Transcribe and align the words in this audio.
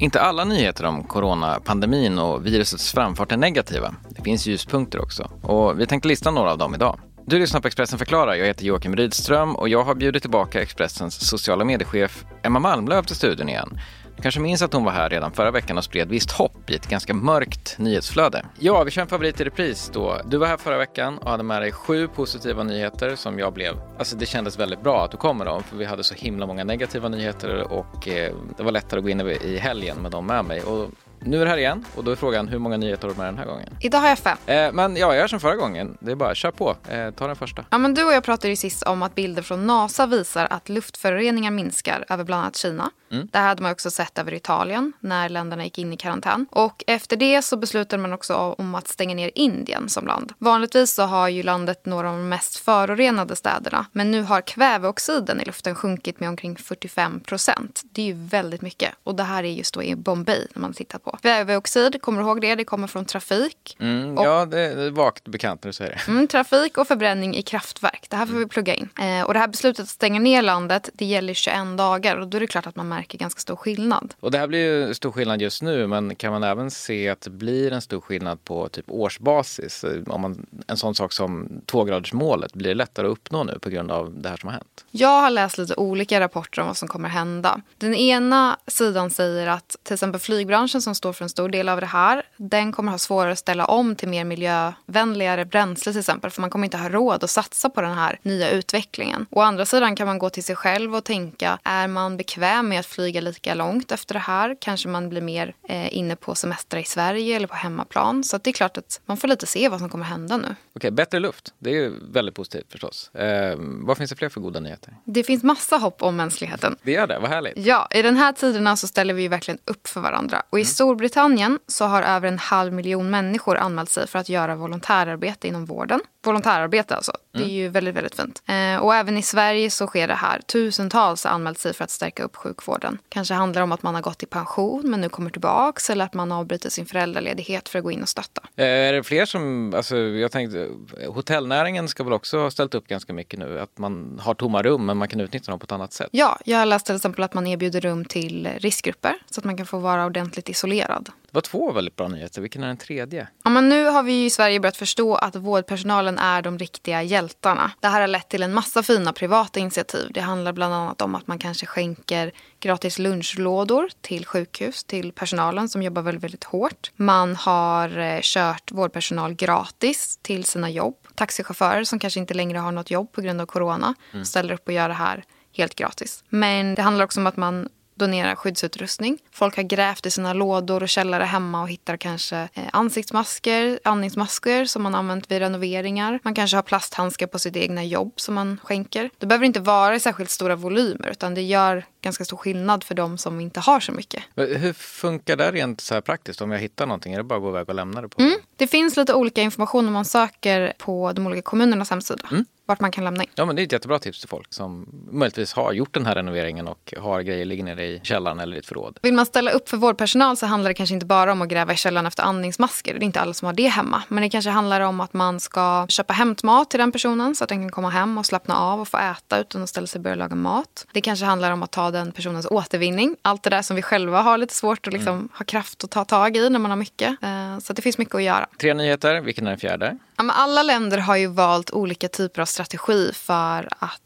Inte 0.00 0.20
alla 0.20 0.44
nyheter 0.44 0.84
om 0.84 1.02
coronapandemin 1.02 2.18
och 2.18 2.46
virusets 2.46 2.92
framfart 2.92 3.32
är 3.32 3.36
negativa. 3.36 3.94
Det 4.08 4.22
finns 4.22 4.46
ljuspunkter 4.46 5.02
också. 5.02 5.30
Och 5.42 5.80
vi 5.80 5.86
tänkte 5.86 6.08
lista 6.08 6.30
några 6.30 6.52
av 6.52 6.58
dem 6.58 6.74
idag. 6.74 7.00
Du 7.26 7.38
lyssnar 7.38 7.60
på 7.60 7.66
Expressen 7.66 7.98
förklarar. 7.98 8.34
Jag 8.34 8.46
heter 8.46 8.64
Joakim 8.64 8.96
Rydström 8.96 9.56
och 9.56 9.68
jag 9.68 9.84
har 9.84 9.94
bjudit 9.94 10.22
tillbaka 10.22 10.62
Expressens 10.62 11.28
sociala 11.28 11.64
mediechef 11.64 12.24
Emma 12.42 12.58
Malmlöv 12.58 13.02
till 13.02 13.16
studion 13.16 13.48
igen. 13.48 13.78
Du 14.16 14.22
kanske 14.22 14.40
minns 14.40 14.62
att 14.62 14.72
hon 14.72 14.84
var 14.84 14.92
här 14.92 15.08
redan 15.10 15.32
förra 15.32 15.50
veckan 15.50 15.78
och 15.78 15.84
spred 15.84 16.08
visst 16.08 16.30
hopp 16.30 16.70
i 16.70 16.74
ett 16.74 16.88
ganska 16.88 17.14
mörkt 17.14 17.78
nyhetsflöde. 17.78 18.44
Ja, 18.58 18.84
vi 18.84 18.90
kör 18.90 19.02
en 19.02 19.08
favorit 19.08 19.40
i 19.40 19.44
repris 19.44 19.90
då. 19.94 20.20
Du 20.24 20.36
var 20.36 20.46
här 20.46 20.56
förra 20.56 20.78
veckan 20.78 21.18
och 21.18 21.30
hade 21.30 21.42
med 21.42 21.62
dig 21.62 21.72
sju 21.72 22.08
positiva 22.08 22.62
nyheter 22.62 23.16
som 23.16 23.38
jag 23.38 23.52
blev... 23.52 23.74
Alltså 23.98 24.16
det 24.16 24.26
kändes 24.26 24.58
väldigt 24.58 24.82
bra 24.82 25.04
att 25.04 25.10
du 25.10 25.16
kom 25.16 25.38
med 25.38 25.46
dem 25.46 25.62
för 25.62 25.76
vi 25.76 25.84
hade 25.84 26.04
så 26.04 26.14
himla 26.14 26.46
många 26.46 26.64
negativa 26.64 27.08
nyheter 27.08 27.72
och 27.72 28.08
eh, 28.08 28.34
det 28.56 28.62
var 28.62 28.72
lättare 28.72 28.98
att 28.98 29.04
gå 29.04 29.10
in 29.10 29.20
i 29.20 29.56
helgen 29.56 29.96
med 29.96 30.10
dem 30.10 30.26
med 30.26 30.44
mig. 30.44 30.62
Och 30.62 30.90
nu 31.20 31.40
är 31.40 31.44
det 31.44 31.50
här 31.50 31.58
igen 31.58 31.84
och 31.94 32.04
då 32.04 32.10
är 32.10 32.16
frågan 32.16 32.48
hur 32.48 32.58
många 32.58 32.76
nyheter 32.76 33.08
har 33.08 33.14
du 33.14 33.20
med 33.20 33.26
den 33.26 33.38
här 33.38 33.46
gången? 33.46 33.68
Idag 33.80 33.98
har 33.98 34.08
jag 34.08 34.18
fem. 34.18 34.38
Eh, 34.46 34.72
men 34.72 34.96
ja, 34.96 35.06
jag 35.06 35.16
gör 35.16 35.28
som 35.28 35.40
förra 35.40 35.56
gången. 35.56 35.96
Det 36.00 36.10
är 36.10 36.16
bara 36.16 36.34
kör 36.34 36.50
på. 36.50 36.76
Eh, 36.88 37.10
ta 37.10 37.26
den 37.26 37.36
första. 37.36 37.64
Ja, 37.70 37.78
men 37.78 37.94
du 37.94 38.04
och 38.04 38.12
jag 38.12 38.24
pratade 38.24 38.48
ju 38.48 38.56
sist 38.56 38.82
om 38.82 39.02
att 39.02 39.14
bilder 39.14 39.42
från 39.42 39.66
NASA 39.66 40.06
visar 40.06 40.46
att 40.50 40.68
luftföroreningar 40.68 41.50
minskar 41.50 42.04
över 42.08 42.24
bland 42.24 42.42
annat 42.42 42.56
Kina. 42.56 42.90
Mm. 43.10 43.28
Det 43.32 43.38
hade 43.38 43.62
man 43.62 43.72
också 43.72 43.90
sett 43.90 44.18
över 44.18 44.34
Italien 44.34 44.92
när 45.00 45.28
länderna 45.28 45.64
gick 45.64 45.78
in 45.78 45.92
i 45.92 45.96
karantän. 45.96 46.46
Och 46.50 46.84
efter 46.86 47.16
det 47.16 47.42
så 47.42 47.56
beslutade 47.56 48.02
man 48.02 48.12
också 48.12 48.34
om 48.34 48.74
att 48.74 48.88
stänga 48.88 49.14
ner 49.14 49.30
Indien 49.34 49.88
som 49.88 50.06
land. 50.06 50.32
Vanligtvis 50.38 50.94
så 50.94 51.02
har 51.02 51.28
ju 51.28 51.42
landet 51.42 51.86
några 51.86 52.10
av 52.10 52.16
de 52.16 52.28
mest 52.28 52.56
förorenade 52.56 53.36
städerna. 53.36 53.86
Men 53.92 54.10
nu 54.10 54.22
har 54.22 54.40
kväveoxiden 54.40 55.40
i 55.40 55.44
luften 55.44 55.74
sjunkit 55.74 56.20
med 56.20 56.28
omkring 56.28 56.56
45 56.56 57.20
procent. 57.20 57.82
Det 57.84 58.02
är 58.02 58.06
ju 58.06 58.26
väldigt 58.26 58.62
mycket. 58.62 58.94
Och 59.04 59.14
det 59.14 59.22
här 59.22 59.44
är 59.44 59.48
just 59.48 59.74
då 59.74 59.82
i 59.82 59.96
Bombay 59.96 60.46
när 60.54 60.60
man 60.60 60.72
tittar 60.72 60.98
på. 60.98 61.18
Kväveoxid, 61.22 62.02
kommer 62.02 62.20
du 62.22 62.26
ihåg 62.26 62.40
det? 62.40 62.54
Det 62.54 62.64
kommer 62.64 62.86
från 62.86 63.04
trafik. 63.04 63.76
Mm, 63.80 64.18
och, 64.18 64.26
ja, 64.26 64.46
det 64.46 64.60
är 64.60 64.90
vagt 64.90 65.28
bekant 65.28 65.64
när 65.64 65.68
du 65.68 65.72
säger 65.72 65.90
det. 65.90 66.12
Mm, 66.12 66.28
trafik 66.28 66.78
och 66.78 66.88
förbränning 66.88 67.36
i 67.36 67.42
kraftverk. 67.42 68.06
Det 68.10 68.16
här 68.16 68.26
får 68.26 68.34
vi 68.34 68.46
plugga 68.46 68.74
in. 68.74 68.88
Eh, 68.98 69.22
och 69.26 69.34
det 69.34 69.40
här 69.40 69.48
beslutet 69.48 69.82
att 69.82 69.88
stänga 69.88 70.20
ner 70.20 70.42
landet, 70.42 70.90
det 70.94 71.04
gäller 71.04 71.34
21 71.34 71.78
dagar. 71.78 72.16
Och 72.16 72.28
då 72.28 72.36
är 72.36 72.40
det 72.40 72.46
klart 72.46 72.66
att 72.66 72.76
man 72.76 72.88
märker 72.96 73.18
ganska 73.18 73.40
stor 73.40 73.56
skillnad. 73.56 74.14
Och 74.20 74.30
det 74.30 74.38
här 74.38 74.46
blir 74.46 74.86
ju 74.86 74.94
stor 74.94 75.12
skillnad 75.12 75.42
just 75.42 75.62
nu, 75.62 75.86
men 75.86 76.14
kan 76.14 76.32
man 76.32 76.42
även 76.42 76.70
se 76.70 77.08
att 77.08 77.20
det 77.20 77.30
blir 77.30 77.72
en 77.72 77.82
stor 77.82 78.00
skillnad 78.00 78.44
på 78.44 78.68
typ 78.68 78.84
årsbasis? 78.88 79.84
Om 80.06 80.20
man, 80.20 80.46
en 80.66 80.76
sån 80.76 80.94
sak 80.94 81.12
som 81.12 81.48
tvågradersmålet, 81.66 82.54
blir 82.54 82.68
det 82.68 82.74
lättare 82.74 83.06
att 83.06 83.12
uppnå 83.12 83.44
nu 83.44 83.58
på 83.58 83.70
grund 83.70 83.90
av 83.90 84.20
det 84.20 84.28
här 84.28 84.36
som 84.36 84.46
har 84.46 84.54
hänt? 84.54 84.84
Jag 84.90 85.20
har 85.20 85.30
läst 85.30 85.58
lite 85.58 85.74
olika 85.74 86.20
rapporter 86.20 86.62
om 86.62 86.66
vad 86.66 86.76
som 86.76 86.88
kommer 86.88 87.08
hända. 87.08 87.60
Den 87.78 87.94
ena 87.94 88.56
sidan 88.66 89.10
säger 89.10 89.46
att 89.46 89.76
till 89.82 89.94
exempel 89.94 90.20
flygbranschen 90.20 90.82
som 90.82 90.94
står 90.94 91.12
för 91.12 91.24
en 91.24 91.28
stor 91.28 91.48
del 91.48 91.68
av 91.68 91.80
det 91.80 91.86
här, 91.86 92.22
den 92.36 92.72
kommer 92.72 92.92
ha 92.92 92.98
svårare 92.98 93.32
att 93.32 93.38
ställa 93.38 93.64
om 93.64 93.96
till 93.96 94.08
mer 94.08 94.24
miljövänligare 94.24 95.44
bränsle 95.44 95.92
till 95.92 96.00
exempel, 96.00 96.30
för 96.30 96.40
man 96.40 96.50
kommer 96.50 96.64
inte 96.64 96.76
ha 96.76 96.88
råd 96.88 97.24
att 97.24 97.30
satsa 97.30 97.70
på 97.70 97.80
den 97.80 97.94
här 97.94 98.18
nya 98.22 98.50
utvecklingen. 98.50 99.26
Å 99.30 99.40
andra 99.40 99.66
sidan 99.66 99.96
kan 99.96 100.06
man 100.06 100.18
gå 100.18 100.30
till 100.30 100.44
sig 100.44 100.56
själv 100.56 100.94
och 100.96 101.04
tänka, 101.04 101.58
är 101.62 101.88
man 101.88 102.16
bekväm 102.16 102.68
med 102.68 102.85
att 102.86 102.92
flyga 102.92 103.20
lika 103.20 103.54
långt 103.54 103.92
efter 103.92 104.14
det 104.14 104.20
här? 104.20 104.56
Kanske 104.60 104.88
man 104.88 105.08
blir 105.08 105.20
mer 105.20 105.54
eh, 105.68 105.96
inne 105.96 106.16
på 106.16 106.34
semester 106.34 106.78
i 106.78 106.84
Sverige 106.84 107.36
eller 107.36 107.46
på 107.46 107.54
hemmaplan. 107.54 108.24
Så 108.24 108.38
det 108.38 108.50
är 108.50 108.52
klart 108.52 108.76
att 108.76 109.00
man 109.06 109.16
får 109.16 109.28
lite 109.28 109.46
se 109.46 109.68
vad 109.68 109.78
som 109.78 109.88
kommer 109.88 110.04
hända 110.04 110.36
nu. 110.36 110.56
Okej, 110.74 110.90
bättre 110.90 111.20
luft. 111.20 111.54
Det 111.58 111.70
är 111.70 111.74
ju 111.74 111.92
väldigt 112.12 112.34
positivt 112.34 112.72
förstås. 112.72 113.14
Eh, 113.14 113.56
vad 113.58 113.98
finns 113.98 114.10
det 114.10 114.16
fler 114.16 114.28
för 114.28 114.40
goda 114.40 114.60
nyheter? 114.60 114.96
Det 115.04 115.24
finns 115.24 115.42
massa 115.42 115.76
hopp 115.76 116.02
om 116.02 116.16
mänskligheten. 116.16 116.76
Det 116.82 116.92
gör 116.92 117.06
det, 117.06 117.18
vad 117.18 117.30
härligt. 117.30 117.54
Ja, 117.56 117.88
i 117.90 118.02
den 118.02 118.16
här 118.16 118.32
tiderna 118.32 118.76
så 118.76 118.88
ställer 118.88 119.14
vi 119.14 119.28
verkligen 119.28 119.58
upp 119.64 119.88
för 119.88 120.00
varandra. 120.00 120.42
Och 120.50 120.58
i 120.58 120.62
mm. 120.62 120.66
Storbritannien 120.66 121.58
så 121.66 121.84
har 121.84 122.02
över 122.02 122.28
en 122.28 122.38
halv 122.38 122.72
miljon 122.72 123.10
människor 123.10 123.56
anmält 123.56 123.90
sig 123.90 124.06
för 124.06 124.18
att 124.18 124.28
göra 124.28 124.54
volontärarbete 124.54 125.48
inom 125.48 125.64
vården. 125.64 126.00
Volontärarbete 126.22 126.96
alltså. 126.96 127.12
Det 127.36 127.42
är 127.42 127.44
mm. 127.44 127.56
ju 127.56 127.68
väldigt, 127.68 127.94
väldigt 127.94 128.16
fint. 128.16 128.42
Eh, 128.46 128.76
och 128.76 128.94
även 128.94 129.16
i 129.16 129.22
Sverige 129.22 129.70
så 129.70 129.86
sker 129.86 130.08
det 130.08 130.14
här. 130.14 130.40
Tusentals 130.40 131.24
har 131.24 131.30
anmält 131.30 131.58
sig 131.58 131.74
för 131.74 131.84
att 131.84 131.90
stärka 131.90 132.22
upp 132.22 132.36
sjukvården. 132.36 132.98
Kanske 133.08 133.34
handlar 133.34 133.60
det 133.60 133.64
om 133.64 133.72
att 133.72 133.82
man 133.82 133.94
har 133.94 134.02
gått 134.02 134.22
i 134.22 134.26
pension 134.26 134.90
men 134.90 135.00
nu 135.00 135.08
kommer 135.08 135.30
tillbaks 135.30 135.90
eller 135.90 136.04
att 136.04 136.14
man 136.14 136.32
avbryter 136.32 136.70
sin 136.70 136.86
föräldraledighet 136.86 137.68
för 137.68 137.78
att 137.78 137.84
gå 137.84 137.90
in 137.90 138.02
och 138.02 138.08
stötta. 138.08 138.42
Eh, 138.56 138.64
är 138.66 138.92
det 138.92 139.02
fler 139.02 139.26
som, 139.26 139.74
alltså 139.76 139.96
jag 139.96 140.32
tänkte, 140.32 140.68
hotellnäringen 141.06 141.88
ska 141.88 142.04
väl 142.04 142.12
också 142.12 142.38
ha 142.38 142.50
ställt 142.50 142.74
upp 142.74 142.88
ganska 142.88 143.12
mycket 143.12 143.38
nu? 143.38 143.60
Att 143.60 143.78
man 143.78 144.20
har 144.22 144.34
tomma 144.34 144.62
rum 144.62 144.86
men 144.86 144.96
man 144.96 145.08
kan 145.08 145.20
utnyttja 145.20 145.50
dem 145.50 145.60
på 145.60 145.64
ett 145.64 145.72
annat 145.72 145.92
sätt? 145.92 146.08
Ja, 146.10 146.38
jag 146.44 146.58
har 146.58 146.66
läst 146.66 146.86
till 146.86 146.96
exempel 146.96 147.24
att 147.24 147.34
man 147.34 147.46
erbjuder 147.46 147.80
rum 147.80 148.04
till 148.04 148.48
riskgrupper 148.58 149.14
så 149.30 149.40
att 149.40 149.44
man 149.44 149.56
kan 149.56 149.66
få 149.66 149.78
vara 149.78 150.06
ordentligt 150.06 150.48
isolerad. 150.48 151.04
Det 151.04 151.34
var 151.34 151.40
två 151.40 151.72
väldigt 151.72 151.96
bra 151.96 152.08
nyheter. 152.08 152.40
Vilken 152.40 152.62
är 152.62 152.66
den 152.66 152.76
tredje? 152.76 153.28
Ja, 153.44 153.50
men 153.50 153.68
nu 153.68 153.84
har 153.84 154.02
vi 154.02 154.24
i 154.24 154.30
Sverige 154.30 154.60
börjat 154.60 154.76
förstå 154.76 155.14
att 155.14 155.36
vårdpersonalen 155.36 156.18
är 156.18 156.42
de 156.42 156.58
riktiga 156.58 157.02
hjältarna. 157.26 157.70
Det 157.80 157.88
här 157.88 158.00
har 158.00 158.08
lett 158.08 158.28
till 158.28 158.42
en 158.42 158.54
massa 158.54 158.82
fina 158.82 159.12
privata 159.12 159.60
initiativ. 159.60 160.10
Det 160.14 160.20
handlar 160.20 160.52
bland 160.52 160.74
annat 160.74 161.02
om 161.02 161.14
att 161.14 161.26
man 161.26 161.38
kanske 161.38 161.66
skänker 161.66 162.32
gratis 162.60 162.98
lunchlådor 162.98 163.88
till 164.00 164.26
sjukhus, 164.26 164.84
till 164.84 165.12
personalen 165.12 165.68
som 165.68 165.82
jobbar 165.82 166.02
väldigt, 166.02 166.24
väldigt 166.24 166.44
hårt. 166.44 166.90
Man 166.96 167.36
har 167.36 167.98
eh, 167.98 168.20
kört 168.22 168.72
vårdpersonal 168.72 169.34
gratis 169.34 170.18
till 170.22 170.44
sina 170.44 170.70
jobb. 170.70 170.96
Taxichaufförer 171.14 171.84
som 171.84 171.98
kanske 171.98 172.20
inte 172.20 172.34
längre 172.34 172.58
har 172.58 172.72
något 172.72 172.90
jobb 172.90 173.12
på 173.12 173.20
grund 173.20 173.40
av 173.40 173.46
corona 173.46 173.94
mm. 174.12 174.24
ställer 174.24 174.54
upp 174.54 174.66
och 174.66 174.72
gör 174.72 174.88
det 174.88 174.94
här 174.94 175.24
helt 175.56 175.74
gratis. 175.74 176.24
Men 176.28 176.74
det 176.74 176.82
handlar 176.82 177.04
också 177.04 177.20
om 177.20 177.26
att 177.26 177.36
man 177.36 177.68
donera 177.96 178.36
skyddsutrustning. 178.36 179.18
Folk 179.32 179.56
har 179.56 179.62
grävt 179.62 180.06
i 180.06 180.10
sina 180.10 180.32
lådor 180.32 180.82
och 180.82 180.88
källare 180.88 181.24
hemma 181.24 181.62
och 181.62 181.68
hittar 181.68 181.96
kanske 181.96 182.36
eh, 182.36 182.64
ansiktsmasker, 182.72 183.80
andningsmasker 183.84 184.64
som 184.64 184.82
man 184.82 184.94
använt 184.94 185.30
vid 185.30 185.38
renoveringar. 185.38 186.20
Man 186.22 186.34
kanske 186.34 186.56
har 186.56 186.62
plasthandskar 186.62 187.26
på 187.26 187.38
sitt 187.38 187.56
egna 187.56 187.84
jobb 187.84 188.12
som 188.16 188.34
man 188.34 188.60
skänker. 188.62 189.10
Det 189.18 189.26
behöver 189.26 189.46
inte 189.46 189.60
vara 189.60 189.96
i 189.96 190.00
särskilt 190.00 190.30
stora 190.30 190.56
volymer 190.56 191.08
utan 191.10 191.34
det 191.34 191.42
gör 191.42 191.84
ganska 192.00 192.24
stor 192.24 192.36
skillnad 192.36 192.84
för 192.84 192.94
de 192.94 193.18
som 193.18 193.40
inte 193.40 193.60
har 193.60 193.80
så 193.80 193.92
mycket. 193.92 194.22
Hur 194.36 194.72
funkar 194.72 195.36
det 195.36 195.52
rent 195.52 195.80
så 195.80 195.94
här 195.94 196.00
praktiskt? 196.00 196.40
Om 196.40 196.50
jag 196.50 196.58
hittar 196.58 196.86
någonting, 196.86 197.12
är 197.12 197.18
det 197.18 197.24
bara 197.24 197.36
att 197.36 197.42
gå 197.42 197.48
iväg 197.48 197.68
och 197.68 197.74
lämna 197.74 198.02
det 198.02 198.08
på? 198.08 198.22
Mm. 198.22 198.38
Det 198.56 198.66
finns 198.66 198.96
lite 198.96 199.14
olika 199.14 199.42
information 199.42 199.86
om 199.86 199.92
man 199.92 200.04
söker 200.04 200.72
på 200.78 201.12
de 201.12 201.26
olika 201.26 201.42
kommunernas 201.42 201.90
hemsida. 201.90 202.28
Mm 202.30 202.44
vart 202.66 202.80
man 202.80 202.90
kan 202.90 203.04
lämna 203.04 203.22
in. 203.22 203.30
Ja, 203.34 203.44
men 203.44 203.56
det 203.56 203.62
är 203.62 203.64
ett 203.64 203.72
jättebra 203.72 203.98
tips 203.98 204.20
till 204.20 204.28
folk 204.28 204.54
som 204.54 204.88
möjligtvis 205.10 205.52
har 205.52 205.72
gjort 205.72 205.94
den 205.94 206.06
här 206.06 206.14
renoveringen 206.14 206.68
och 206.68 206.94
har 206.98 207.22
grejer 207.22 207.44
liggande 207.44 207.74
nere 207.74 207.86
i 207.86 208.00
källaren 208.02 208.40
eller 208.40 208.56
i 208.56 208.58
ett 208.58 208.66
förråd. 208.66 208.98
Vill 209.02 209.14
man 209.14 209.26
ställa 209.26 209.50
upp 209.50 209.68
för 209.68 209.76
vårdpersonal 209.76 210.36
så 210.36 210.46
handlar 210.46 210.70
det 210.70 210.74
kanske 210.74 210.94
inte 210.94 211.06
bara 211.06 211.32
om 211.32 211.42
att 211.42 211.48
gräva 211.48 211.72
i 211.72 211.76
källaren 211.76 212.06
efter 212.06 212.22
andningsmasker. 212.22 212.94
Det 212.94 213.02
är 213.02 213.06
inte 213.06 213.20
alla 213.20 213.34
som 213.34 213.46
har 213.46 213.52
det 213.52 213.68
hemma. 213.68 214.02
Men 214.08 214.22
det 214.22 214.30
kanske 214.30 214.50
handlar 214.50 214.80
om 214.80 215.00
att 215.00 215.12
man 215.12 215.40
ska 215.40 215.86
köpa 215.88 216.12
hämtmat 216.12 216.70
till 216.70 216.80
den 216.80 216.92
personen 216.92 217.34
så 217.34 217.44
att 217.44 217.48
den 217.48 217.62
kan 217.62 217.70
komma 217.70 217.90
hem 217.90 218.18
och 218.18 218.26
slappna 218.26 218.56
av 218.56 218.80
och 218.80 218.88
få 218.88 218.98
äta 218.98 219.40
utan 219.40 219.62
att 219.62 219.68
ställa 219.68 219.86
sig 219.86 219.98
och 219.98 220.02
börja 220.02 220.16
laga 220.16 220.34
mat. 220.34 220.86
Det 220.92 221.00
kanske 221.00 221.24
handlar 221.24 221.50
om 221.50 221.62
att 221.62 221.70
ta 221.70 221.90
den 221.90 222.12
personens 222.12 222.46
återvinning. 222.50 223.16
Allt 223.22 223.42
det 223.42 223.50
där 223.50 223.62
som 223.62 223.76
vi 223.76 223.82
själva 223.82 224.22
har 224.22 224.38
lite 224.38 224.54
svårt 224.54 224.86
att 224.86 224.92
liksom 224.92 225.14
mm. 225.14 225.28
ha 225.32 225.44
kraft 225.44 225.84
att 225.84 225.90
ta 225.90 226.04
tag 226.04 226.36
i 226.36 226.50
när 226.50 226.58
man 226.58 226.70
har 226.70 226.78
mycket. 226.78 227.22
Eh, 227.22 227.58
så 227.58 227.72
det 227.72 227.82
finns 227.82 227.98
mycket 227.98 228.14
att 228.14 228.22
göra. 228.22 228.46
Tre 228.60 228.74
nyheter. 228.74 229.20
Vilken 229.20 229.46
är 229.46 229.50
den 229.50 229.60
fjärde? 229.60 229.98
Alla 230.16 230.62
länder 230.62 230.98
har 230.98 231.16
ju 231.16 231.26
valt 231.26 231.70
olika 231.70 232.08
typer 232.08 232.42
av 232.42 232.46
strategi 232.46 233.12
för 233.14 233.68
att 233.78 234.00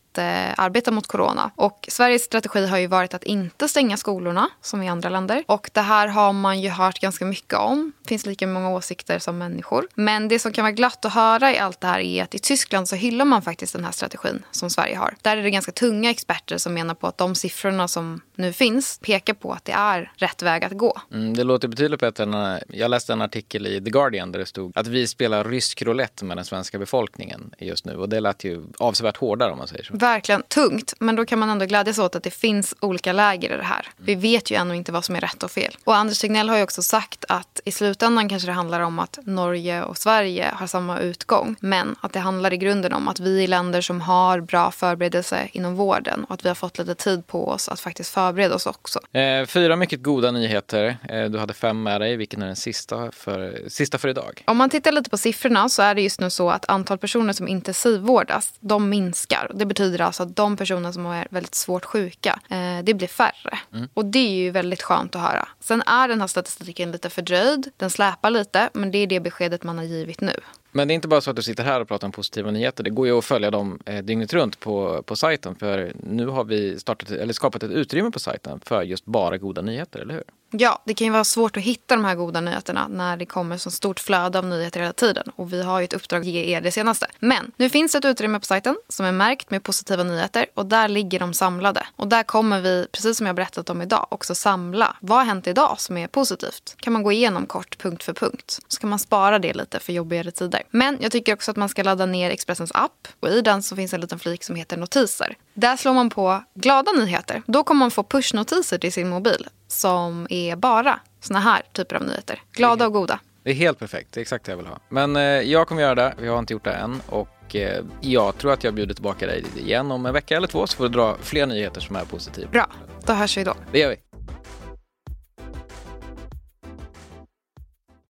arbeta 0.56 0.90
mot 0.90 1.06
corona. 1.06 1.50
Och 1.56 1.88
Sveriges 1.88 2.22
strategi 2.22 2.66
har 2.66 2.78
ju 2.78 2.86
varit 2.86 3.14
att 3.14 3.24
inte 3.24 3.68
stänga 3.68 3.96
skolorna 3.96 4.48
som 4.60 4.82
i 4.82 4.88
andra 4.88 5.08
länder. 5.08 5.44
Och 5.46 5.70
det 5.72 5.80
här 5.80 6.08
har 6.08 6.32
man 6.32 6.60
ju 6.60 6.68
hört 6.68 7.00
ganska 7.00 7.24
mycket 7.24 7.58
om. 7.58 7.92
Det 8.02 8.08
finns 8.08 8.26
lika 8.26 8.46
många 8.46 8.70
åsikter 8.70 9.18
som 9.18 9.38
människor. 9.38 9.88
Men 9.94 10.28
det 10.28 10.38
som 10.38 10.52
kan 10.52 10.64
vara 10.64 10.72
glatt 10.72 11.04
att 11.04 11.12
höra 11.12 11.52
i 11.52 11.58
allt 11.58 11.80
det 11.80 11.86
här 11.86 12.00
är 12.00 12.22
att 12.22 12.34
i 12.34 12.38
Tyskland 12.38 12.88
så 12.88 12.96
hyllar 12.96 13.24
man 13.24 13.42
faktiskt 13.42 13.72
den 13.72 13.84
här 13.84 13.92
strategin 13.92 14.42
som 14.50 14.70
Sverige 14.70 14.96
har. 14.96 15.14
Där 15.22 15.36
är 15.36 15.42
det 15.42 15.50
ganska 15.50 15.72
tunga 15.72 16.10
experter 16.10 16.58
som 16.58 16.74
menar 16.74 16.94
på 16.94 17.06
att 17.06 17.18
de 17.18 17.34
siffrorna 17.34 17.88
som 17.88 18.20
nu 18.34 18.52
finns 18.52 18.98
pekar 18.98 19.34
på 19.34 19.52
att 19.52 19.64
det 19.64 19.72
är 19.72 20.12
rätt 20.16 20.42
väg 20.42 20.64
att 20.64 20.72
gå. 20.72 21.00
Mm, 21.12 21.36
det 21.36 21.44
låter 21.44 21.68
betydligt 21.68 22.00
bättre 22.00 22.24
än... 22.24 22.60
Jag 22.68 22.90
läste 22.90 23.12
en 23.12 23.22
artikel 23.22 23.66
i 23.66 23.84
The 23.84 23.90
Guardian 23.90 24.32
där 24.32 24.38
det 24.38 24.46
stod 24.46 24.72
att 24.74 24.86
vi 24.86 25.06
spelar 25.06 25.44
rysk 25.44 25.82
roulette 25.82 26.24
med 26.24 26.36
den 26.36 26.44
svenska 26.44 26.78
befolkningen 26.78 27.54
just 27.58 27.84
nu. 27.84 27.96
Och 27.96 28.08
det 28.08 28.20
lät 28.20 28.44
ju 28.44 28.62
avsevärt 28.78 29.16
hårdare 29.16 29.52
om 29.52 29.58
man 29.58 29.68
säger 29.68 29.84
så 29.84 29.94
verkligen 30.12 30.42
tungt. 30.42 30.94
Men 30.98 31.16
då 31.16 31.24
kan 31.24 31.38
man 31.38 31.50
ändå 31.50 31.66
glädjas 31.66 31.98
åt 31.98 32.16
att 32.16 32.22
det 32.22 32.30
finns 32.30 32.74
olika 32.80 33.12
läger 33.12 33.54
i 33.54 33.56
det 33.56 33.62
här. 33.62 33.86
Vi 33.96 34.14
vet 34.14 34.50
ju 34.50 34.56
ännu 34.56 34.76
inte 34.76 34.92
vad 34.92 35.04
som 35.04 35.16
är 35.16 35.20
rätt 35.20 35.42
och 35.42 35.50
fel. 35.50 35.76
Och 35.84 35.96
Anders 35.96 36.18
Tegnell 36.18 36.48
har 36.48 36.56
ju 36.56 36.62
också 36.62 36.82
sagt 36.82 37.24
att 37.28 37.60
i 37.64 37.72
slutändan 37.72 38.28
kanske 38.28 38.48
det 38.48 38.52
handlar 38.52 38.80
om 38.80 38.98
att 38.98 39.18
Norge 39.24 39.82
och 39.82 39.98
Sverige 39.98 40.50
har 40.54 40.66
samma 40.66 41.00
utgång. 41.00 41.56
Men 41.60 41.96
att 42.00 42.12
det 42.12 42.20
handlar 42.20 42.52
i 42.52 42.56
grunden 42.56 42.92
om 42.92 43.08
att 43.08 43.20
vi 43.20 43.44
är 43.44 43.48
länder 43.48 43.80
som 43.80 44.00
har 44.00 44.40
bra 44.40 44.70
förberedelse 44.70 45.48
inom 45.52 45.74
vården 45.74 46.24
och 46.24 46.34
att 46.34 46.44
vi 46.44 46.48
har 46.48 46.54
fått 46.54 46.78
lite 46.78 46.94
tid 46.94 47.26
på 47.26 47.48
oss 47.48 47.68
att 47.68 47.80
faktiskt 47.80 48.14
förbereda 48.14 48.54
oss 48.54 48.66
också. 48.66 49.00
Eh, 49.12 49.46
fyra 49.46 49.76
mycket 49.76 50.02
goda 50.02 50.30
nyheter. 50.30 50.96
Eh, 51.08 51.24
du 51.24 51.38
hade 51.38 51.54
fem 51.54 51.82
med 51.82 52.00
dig. 52.00 52.16
Vilken 52.16 52.42
är 52.42 52.46
den 52.46 52.56
sista 52.56 53.12
för, 53.12 53.68
sista 53.68 53.98
för 53.98 54.08
idag? 54.08 54.42
Om 54.46 54.56
man 54.56 54.70
tittar 54.70 54.92
lite 54.92 55.10
på 55.10 55.18
siffrorna 55.18 55.68
så 55.68 55.82
är 55.82 55.94
det 55.94 56.02
just 56.02 56.20
nu 56.20 56.30
så 56.30 56.50
att 56.50 56.70
antal 56.70 56.98
personer 56.98 57.32
som 57.32 57.48
intensivvårdas, 57.48 58.54
de 58.60 58.88
minskar. 58.88 59.50
Det 59.54 59.66
betyder 59.66 59.89
betyder 59.90 60.04
alltså 60.04 60.22
att 60.22 60.36
de 60.36 60.56
personer 60.56 60.92
som 60.92 61.06
är 61.06 61.26
väldigt 61.30 61.54
svårt 61.54 61.84
sjuka, 61.84 62.40
eh, 62.48 62.84
det 62.84 62.94
blir 62.94 63.08
färre. 63.08 63.58
Mm. 63.72 63.88
Och 63.94 64.04
det 64.04 64.18
är 64.18 64.44
ju 64.44 64.50
väldigt 64.50 64.82
skönt 64.82 65.16
att 65.16 65.22
höra. 65.22 65.48
Sen 65.60 65.82
är 65.82 66.08
den 66.08 66.20
här 66.20 66.28
statistiken 66.28 66.92
lite 66.92 67.10
fördröjd, 67.10 67.70
den 67.76 67.90
släpar 67.90 68.30
lite, 68.30 68.70
men 68.72 68.90
det 68.90 68.98
är 68.98 69.06
det 69.06 69.20
beskedet 69.20 69.62
man 69.62 69.78
har 69.78 69.84
givit 69.84 70.20
nu. 70.20 70.34
Men 70.72 70.88
det 70.88 70.92
är 70.92 70.94
inte 70.94 71.08
bara 71.08 71.20
så 71.20 71.30
att 71.30 71.36
du 71.36 71.42
sitter 71.42 71.64
här 71.64 71.80
och 71.80 71.88
pratar 71.88 72.08
om 72.08 72.12
positiva 72.12 72.50
nyheter. 72.50 72.84
Det 72.84 72.90
går 72.90 73.06
ju 73.06 73.18
att 73.18 73.24
följa 73.24 73.50
dem 73.50 73.78
eh, 73.86 74.04
dygnet 74.04 74.32
runt 74.32 74.60
på, 74.60 75.02
på 75.02 75.16
sajten. 75.16 75.54
För 75.54 75.92
nu 76.02 76.26
har 76.26 76.44
vi 76.44 76.78
startat, 76.78 77.10
eller 77.10 77.32
skapat 77.32 77.62
ett 77.62 77.70
utrymme 77.70 78.10
på 78.10 78.18
sajten 78.18 78.60
för 78.64 78.82
just 78.82 79.04
bara 79.04 79.38
goda 79.38 79.62
nyheter, 79.62 80.00
eller 80.00 80.14
hur? 80.14 80.24
Ja, 80.52 80.82
det 80.84 80.94
kan 80.94 81.06
ju 81.06 81.12
vara 81.12 81.24
svårt 81.24 81.56
att 81.56 81.62
hitta 81.62 81.96
de 81.96 82.04
här 82.04 82.14
goda 82.14 82.40
nyheterna 82.40 82.88
när 82.88 83.16
det 83.16 83.26
kommer 83.26 83.56
så 83.56 83.70
stort 83.70 84.00
flöde 84.00 84.38
av 84.38 84.46
nyheter 84.46 84.80
hela 84.80 84.92
tiden. 84.92 85.24
Och 85.36 85.52
vi 85.52 85.62
har 85.62 85.80
ju 85.80 85.84
ett 85.84 85.92
uppdrag 85.92 86.20
att 86.20 86.26
ge 86.26 86.44
er 86.44 86.60
det 86.60 86.70
senaste. 86.70 87.06
Men 87.18 87.52
nu 87.56 87.70
finns 87.70 87.92
det 87.92 87.98
ett 87.98 88.04
utrymme 88.04 88.40
på 88.40 88.46
sajten 88.46 88.76
som 88.88 89.06
är 89.06 89.12
märkt 89.12 89.50
med 89.50 89.62
positiva 89.62 90.02
nyheter 90.02 90.46
och 90.54 90.66
där 90.66 90.88
ligger 90.88 91.18
de 91.18 91.34
samlade. 91.34 91.86
Och 91.96 92.08
där 92.08 92.22
kommer 92.22 92.60
vi, 92.60 92.86
precis 92.92 93.16
som 93.16 93.26
jag 93.26 93.36
berättat 93.36 93.70
om 93.70 93.82
idag, 93.82 94.06
också 94.08 94.34
samla 94.34 94.96
vad 95.00 95.18
har 95.18 95.24
hänt 95.24 95.46
idag 95.46 95.80
som 95.80 95.96
är 95.96 96.06
positivt. 96.06 96.74
Kan 96.76 96.92
man 96.92 97.02
gå 97.02 97.12
igenom 97.12 97.46
kort 97.46 97.78
punkt 97.78 98.02
för 98.02 98.12
punkt. 98.12 98.58
Så 98.68 98.80
kan 98.80 98.90
man 98.90 98.98
spara 98.98 99.38
det 99.38 99.52
lite 99.52 99.80
för 99.80 99.92
jobbigare 99.92 100.30
tider. 100.30 100.59
Men 100.70 100.98
jag 101.00 101.12
tycker 101.12 101.34
också 101.34 101.50
att 101.50 101.56
man 101.56 101.68
ska 101.68 101.82
ladda 101.82 102.06
ner 102.06 102.30
Expressens 102.30 102.72
app 102.74 103.08
och 103.20 103.28
i 103.28 103.40
den 103.40 103.62
så 103.62 103.76
finns 103.76 103.94
en 103.94 104.00
liten 104.00 104.18
flik 104.18 104.44
som 104.44 104.56
heter 104.56 104.76
notiser. 104.76 105.36
Där 105.54 105.76
slår 105.76 105.92
man 105.92 106.10
på 106.10 106.42
glada 106.54 106.92
nyheter. 106.92 107.42
Då 107.46 107.64
kommer 107.64 107.78
man 107.78 107.90
få 107.90 108.02
pushnotiser 108.02 108.78
till 108.78 108.92
sin 108.92 109.08
mobil 109.08 109.46
som 109.68 110.26
är 110.30 110.56
bara 110.56 111.00
såna 111.20 111.40
här 111.40 111.62
typer 111.72 111.96
av 111.96 112.02
nyheter. 112.04 112.42
Glada 112.52 112.86
och 112.86 112.92
goda. 112.92 113.20
Det 113.42 113.50
är 113.50 113.54
helt 113.54 113.78
perfekt, 113.78 114.12
det 114.12 114.20
är 114.20 114.22
exakt 114.22 114.44
det 114.44 114.52
jag 114.52 114.56
vill 114.56 114.66
ha. 114.66 114.78
Men 114.88 115.16
eh, 115.16 115.22
jag 115.22 115.68
kommer 115.68 115.82
göra 115.82 115.94
det, 115.94 116.14
vi 116.18 116.28
har 116.28 116.38
inte 116.38 116.52
gjort 116.52 116.64
det 116.64 116.72
än. 116.72 117.02
Och 117.06 117.56
eh, 117.56 117.84
jag 118.00 118.38
tror 118.38 118.52
att 118.52 118.64
jag 118.64 118.74
bjuder 118.74 118.94
tillbaka 118.94 119.26
dig 119.26 119.44
igen 119.58 119.90
om 119.90 120.06
en 120.06 120.12
vecka 120.12 120.36
eller 120.36 120.48
två 120.48 120.66
så 120.66 120.76
får 120.76 120.84
du 120.84 120.90
dra 120.90 121.16
fler 121.22 121.46
nyheter 121.46 121.80
som 121.80 121.96
är 121.96 122.04
positiva. 122.04 122.50
Bra, 122.50 122.66
då 123.06 123.12
hörs 123.12 123.36
vi 123.36 123.44
då. 123.44 123.54
Det 123.72 123.78
gör 123.78 123.88
vi. 123.88 124.09